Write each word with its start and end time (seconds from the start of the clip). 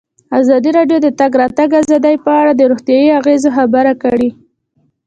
ازادي 0.39 0.69
راډیو 0.77 0.97
د 1.01 1.05
د 1.05 1.07
تګ 1.19 1.31
راتګ 1.41 1.69
ازادي 1.81 2.15
په 2.25 2.31
اړه 2.39 2.51
د 2.55 2.61
روغتیایي 2.71 3.09
اغېزو 3.19 3.49
خبره 3.57 3.93
کړې. 4.03 4.29